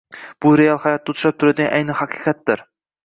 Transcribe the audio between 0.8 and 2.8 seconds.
hayotda uchrab turadigan ayni haqiqatdir.